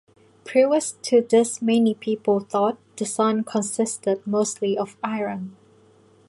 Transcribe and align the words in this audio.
Previous 0.45 0.93
to 1.03 1.21
this 1.21 1.61
many 1.61 1.93
people 1.93 2.39
thought 2.39 2.79
the 2.97 3.05
Sun 3.05 3.43
consisted 3.43 4.25
mostly 4.25 4.75
of 4.75 4.97
iron. 5.03 5.55